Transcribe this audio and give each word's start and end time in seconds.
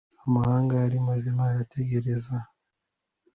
Amahanga 0.25 0.73
ari 0.85 0.97
muzima 1.07 1.41
arategereza, 1.51 2.35